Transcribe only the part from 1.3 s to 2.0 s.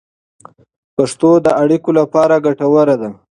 د اړیکو